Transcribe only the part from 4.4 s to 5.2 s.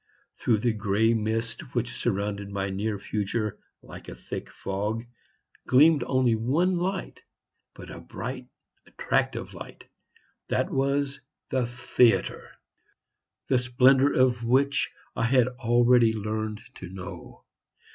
fog,